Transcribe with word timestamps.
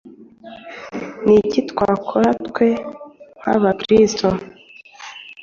Ni 1.23 1.35
iki 1.43 1.59
twakora 1.69 2.29
twe 2.47 2.67
nk'abakristo 3.37 4.27